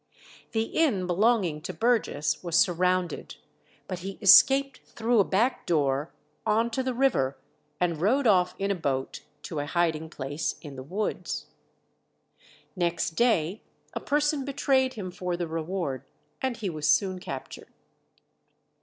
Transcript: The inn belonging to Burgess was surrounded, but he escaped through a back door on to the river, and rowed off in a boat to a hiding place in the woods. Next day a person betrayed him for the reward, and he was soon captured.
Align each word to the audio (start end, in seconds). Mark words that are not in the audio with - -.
The 0.53 0.63
inn 0.63 1.05
belonging 1.05 1.61
to 1.61 1.73
Burgess 1.75 2.41
was 2.43 2.55
surrounded, 2.57 3.35
but 3.87 3.99
he 3.99 4.17
escaped 4.19 4.79
through 4.83 5.19
a 5.19 5.23
back 5.23 5.67
door 5.67 6.11
on 6.43 6.71
to 6.71 6.81
the 6.81 6.95
river, 6.95 7.37
and 7.79 8.01
rowed 8.01 8.25
off 8.25 8.55
in 8.57 8.71
a 8.71 8.73
boat 8.73 9.21
to 9.43 9.59
a 9.59 9.67
hiding 9.67 10.09
place 10.09 10.55
in 10.59 10.75
the 10.75 10.81
woods. 10.81 11.45
Next 12.75 13.11
day 13.11 13.61
a 13.93 13.99
person 13.99 14.43
betrayed 14.43 14.95
him 14.95 15.11
for 15.11 15.37
the 15.37 15.47
reward, 15.47 16.03
and 16.41 16.57
he 16.57 16.67
was 16.71 16.87
soon 16.89 17.19
captured. 17.19 17.71